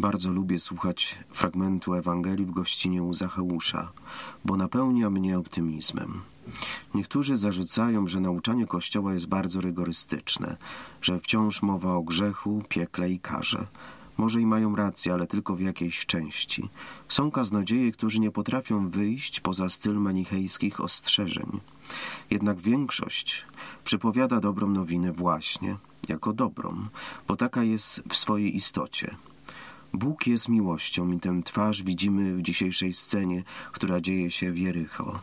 [0.00, 3.92] Bardzo lubię słuchać fragmentu Ewangelii w gościnie u Zacheusza,
[4.44, 6.20] bo napełnia mnie optymizmem.
[6.94, 10.56] Niektórzy zarzucają, że nauczanie Kościoła jest bardzo rygorystyczne,
[11.02, 13.66] że wciąż mowa o grzechu, piekle i karze.
[14.16, 16.68] Może i mają rację, ale tylko w jakiejś części.
[17.08, 21.60] Są kaznodzieje, którzy nie potrafią wyjść poza styl manichejskich ostrzeżeń.
[22.30, 23.46] Jednak większość
[23.84, 25.76] przypowiada dobrą nowinę właśnie
[26.08, 26.86] jako dobrą,
[27.28, 29.16] bo taka jest w swojej istocie.
[29.92, 33.42] Bóg jest miłością i tę twarz widzimy w dzisiejszej scenie,
[33.72, 35.20] która dzieje się w Jericho.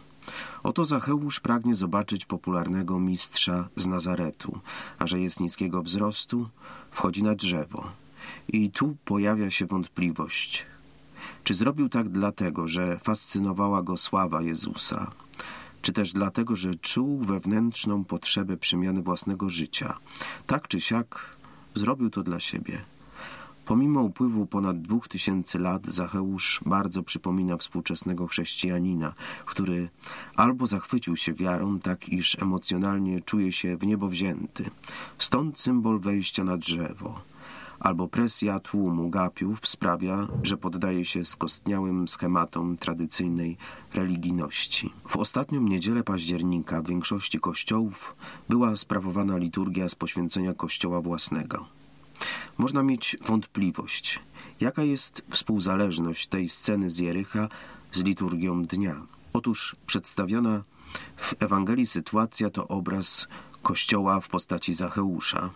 [0.63, 4.59] Oto Zacheusz pragnie zobaczyć popularnego mistrza z Nazaretu,
[4.99, 6.49] a że jest niskiego wzrostu,
[6.91, 7.91] wchodzi na drzewo.
[8.47, 10.65] I tu pojawia się wątpliwość.
[11.43, 15.11] Czy zrobił tak dlatego, że fascynowała go sława Jezusa,
[15.81, 19.97] czy też dlatego, że czuł wewnętrzną potrzebę przemiany własnego życia.
[20.47, 21.35] Tak czy siak
[21.75, 22.81] zrobił to dla siebie.
[23.67, 29.13] Pomimo upływu ponad dwóch tysięcy lat Zacheusz bardzo przypomina współczesnego chrześcijanina,
[29.45, 29.89] który
[30.35, 34.69] albo zachwycił się wiarą, tak iż emocjonalnie czuje się w niebo wzięty.
[35.19, 37.21] Stąd symbol wejścia na drzewo
[37.79, 43.57] albo presja tłumu gapiów sprawia, że poddaje się skostniałym schematom tradycyjnej
[43.93, 44.93] religijności.
[45.07, 48.15] W ostatnią niedzielę października w większości kościołów
[48.49, 51.76] była sprawowana liturgia z poświęcenia kościoła własnego.
[52.57, 54.19] Można mieć wątpliwość,
[54.59, 57.49] jaka jest współzależność tej sceny z Jericha
[57.91, 59.01] z liturgią dnia.
[59.33, 60.63] Otóż przedstawiona
[61.17, 63.27] w Ewangelii sytuacja to obraz
[63.61, 65.49] Kościoła w postaci Zacheusza,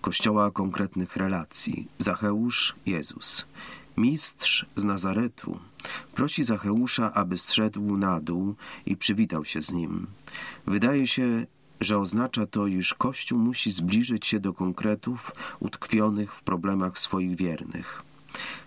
[0.00, 1.88] Kościoła konkretnych relacji.
[1.98, 3.46] Zacheusz, Jezus.
[3.96, 5.58] Mistrz z Nazaretu
[6.14, 8.54] prosi Zacheusza, aby zszedł na dół
[8.86, 10.06] i przywitał się z nim.
[10.66, 11.46] Wydaje się,
[11.84, 18.02] że oznacza to, iż Kościół musi zbliżyć się do konkretów utkwionych w problemach swoich wiernych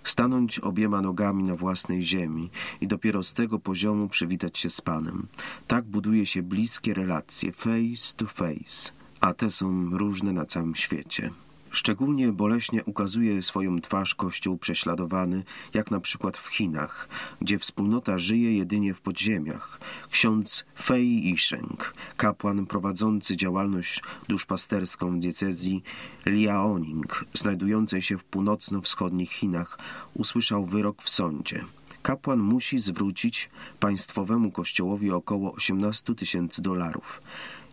[0.03, 2.49] stanąć obiema nogami na własnej ziemi
[2.81, 5.27] i dopiero z tego poziomu przywitać się z Panem.
[5.67, 11.31] Tak buduje się bliskie relacje face to face, a te są różne na całym świecie.
[11.75, 15.43] Szczególnie boleśnie ukazuje swoją twarz Kościół prześladowany,
[15.73, 17.09] jak na przykład w Chinach,
[17.41, 19.79] gdzie wspólnota żyje jedynie w podziemiach.
[20.11, 25.83] Ksiądz Fei Yisheng, kapłan prowadzący działalność duszpasterską w diecezji
[26.25, 29.77] Liaoning, znajdującej się w północno-wschodnich Chinach,
[30.13, 31.65] usłyszał wyrok w sądzie.
[32.01, 33.49] Kapłan musi zwrócić
[33.79, 37.21] państwowemu kościołowi około 18 tysięcy dolarów.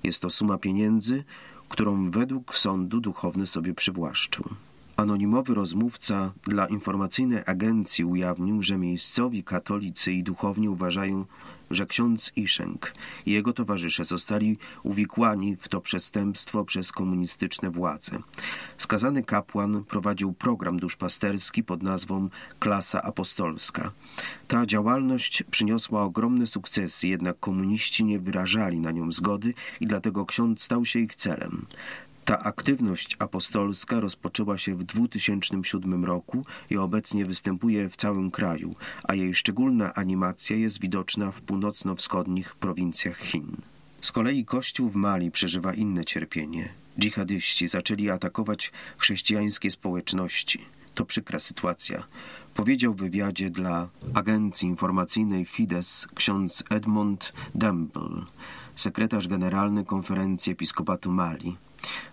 [0.02, 1.24] Jest to suma pieniędzy,
[1.72, 4.44] którą według sądu duchowny sobie przywłaszczył.
[4.96, 11.24] Anonimowy rozmówca dla informacyjnej agencji ujawnił, że miejscowi katolicy i duchowni uważają,
[11.70, 12.92] że ksiądz Iszenk
[13.26, 18.18] i jego towarzysze zostali uwikłani w to przestępstwo przez komunistyczne władze.
[18.78, 23.92] Skazany kapłan prowadził program duszpasterski pod nazwą Klasa Apostolska.
[24.48, 30.62] Ta działalność przyniosła ogromne sukcesy, jednak komuniści nie wyrażali na nią zgody i dlatego ksiądz
[30.62, 31.66] stał się ich celem.
[32.24, 38.74] Ta aktywność apostolska rozpoczęła się w 2007 roku i obecnie występuje w całym kraju,
[39.04, 43.56] a jej szczególna animacja jest widoczna w północno-wschodnich prowincjach Chin.
[44.00, 46.68] Z kolei Kościół w Mali przeżywa inne cierpienie.
[46.98, 50.64] Dżihadyści zaczęli atakować chrześcijańskie społeczności.
[50.94, 52.04] To przykra sytuacja.
[52.54, 58.24] Powiedział w wywiadzie dla agencji informacyjnej Fides ksiądz Edmund Demble,
[58.76, 61.56] sekretarz generalny Konferencji Episkopatu Mali.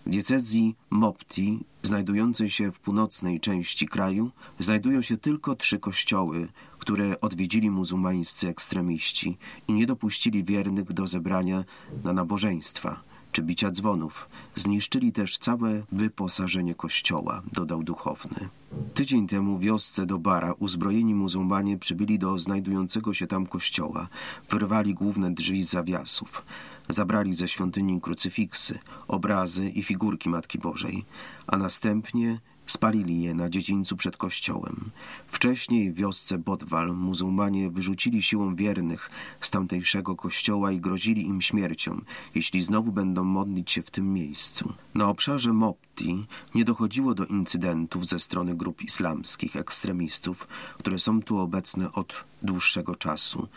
[0.05, 6.47] W diecezji Mopti, znajdującej się w północnej części kraju, znajdują się tylko trzy kościoły,
[6.79, 9.37] które odwiedzili muzułmańscy ekstremiści
[9.67, 11.63] i nie dopuścili wiernych do zebrania
[12.03, 14.29] na nabożeństwa czy bicia dzwonów.
[14.55, 18.49] Zniszczyli też całe wyposażenie kościoła, dodał duchowny.
[18.93, 24.07] Tydzień temu w wiosce do Bara uzbrojeni muzułmanie przybyli do znajdującego się tam kościoła,
[24.49, 26.45] wyrwali główne drzwi z zawiasów.
[26.89, 31.05] Zabrali ze świątyni krucyfiksy, obrazy i figurki Matki Bożej,
[31.47, 34.91] a następnie spalili je na dziedzińcu przed kościołem.
[35.27, 39.09] Wcześniej w wiosce Bodwal muzułmanie wyrzucili siłą wiernych
[39.41, 42.01] z tamtejszego kościoła i grozili im śmiercią,
[42.35, 44.73] jeśli znowu będą modlić się w tym miejscu.
[44.95, 46.25] Na obszarze Mopti
[46.55, 50.47] nie dochodziło do incydentów ze strony grup islamskich ekstremistów,
[50.77, 53.47] które są tu obecne od dłuższego czasu.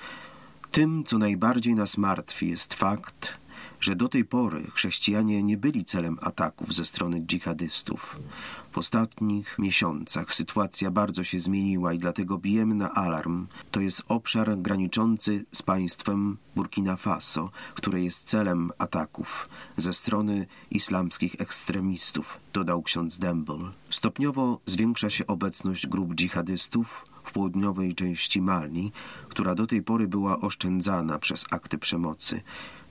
[0.72, 3.38] Tym, co najbardziej nas martwi, jest fakt,
[3.80, 8.16] że do tej pory chrześcijanie nie byli celem ataków ze strony dżihadystów.
[8.72, 13.46] W ostatnich miesiącach sytuacja bardzo się zmieniła i dlatego bijemy na alarm.
[13.70, 21.34] To jest obszar graniczący z państwem Burkina Faso, które jest celem ataków ze strony islamskich
[21.38, 23.70] ekstremistów, dodał ksiądz Demble.
[23.90, 28.92] Stopniowo zwiększa się obecność grup dżihadystów południowej części Mali,
[29.28, 32.42] która do tej pory była oszczędzana przez akty przemocy.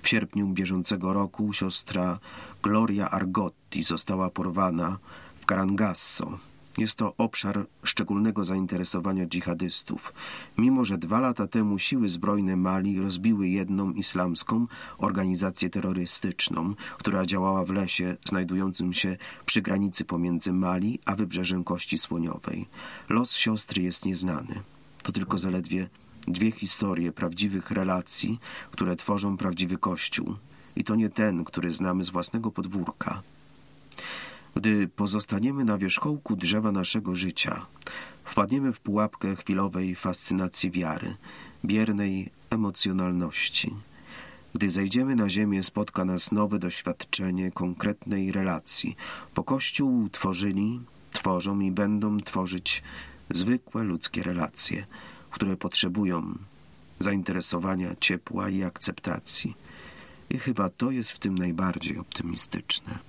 [0.02, 2.20] W sierpniu bieżącego roku siostra
[2.64, 4.98] Gloria Argotti została porwana
[5.40, 6.51] w Karangasso.
[6.78, 10.14] Jest to obszar szczególnego zainteresowania dżihadystów.
[10.58, 17.66] Mimo, że dwa lata temu siły zbrojne Mali rozbiły jedną islamską organizację terrorystyczną, która działała
[17.66, 22.68] w lesie znajdującym się przy granicy pomiędzy Mali a wybrzeżem Kości Słoniowej.
[23.10, 24.62] Los siostry jest nieznany.
[25.04, 25.90] To tylko zaledwie
[26.28, 28.40] dwie historie prawdziwych relacji,
[28.72, 30.36] które tworzą prawdziwy Kościół.
[30.76, 33.22] I to nie ten, który znamy z własnego podwórka.
[34.56, 37.66] Gdy pozostaniemy na wierzchołku drzewa naszego życia,
[38.24, 41.16] wpadniemy w pułapkę chwilowej fascynacji wiary,
[41.66, 43.76] biernej emocjonalności.
[44.54, 48.96] Gdy zejdziemy na ziemię, spotka nas nowe doświadczenie konkretnej relacji,
[49.36, 50.80] bo Kościół tworzyli,
[51.12, 52.84] tworzą i będą tworzyć
[53.30, 54.86] zwykłe ludzkie relacje,
[55.32, 56.38] które potrzebują
[57.00, 59.56] zainteresowania, ciepła i akceptacji.
[60.30, 63.00] I chyba to jest w tym najbardziej optymistyczne.